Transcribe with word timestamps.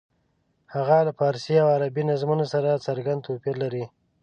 هغه 0.73 0.97
له 1.07 1.11
فارسي 1.19 1.55
او 1.63 1.67
عربي 1.75 2.03
نظمونو 2.11 2.45
سره 2.53 2.81
څرګند 2.87 3.25
توپیر 3.27 3.55
لري. 3.63 3.83